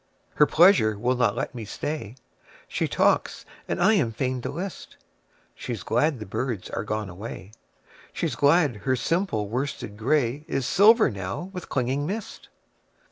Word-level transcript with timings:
Her 0.33 0.47
pleasure 0.47 0.97
will 0.97 1.15
not 1.15 1.35
let 1.35 1.53
me 1.53 1.63
stay. 1.63 2.15
She 2.67 2.87
talks 2.87 3.45
and 3.67 3.79
I 3.79 3.93
am 3.93 4.11
fain 4.13 4.41
to 4.41 4.49
list:She's 4.49 5.83
glad 5.83 6.17
the 6.17 6.25
birds 6.25 6.71
are 6.71 6.83
gone 6.83 7.07
away, 7.07 7.51
She's 8.11 8.35
glad 8.35 8.77
her 8.77 8.95
simple 8.95 9.47
worsted 9.47 9.97
grayIs 9.97 10.63
silver 10.65 11.11
now 11.11 11.51
with 11.53 11.69
clinging 11.69 12.07
mist. 12.07 12.49